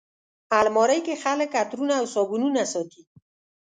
الماري 0.59 0.99
کې 1.05 1.15
خلک 1.23 1.49
عطرونه 1.63 1.93
او 1.99 2.05
صابونونه 2.13 2.61
ساتي 2.73 3.01